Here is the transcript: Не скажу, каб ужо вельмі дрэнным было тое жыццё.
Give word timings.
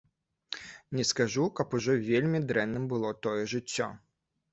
Не 0.99 1.03
скажу, 1.09 1.45
каб 1.59 1.75
ужо 1.79 1.95
вельмі 2.07 2.41
дрэнным 2.53 2.87
было 2.95 3.13
тое 3.27 3.43
жыццё. 3.53 3.91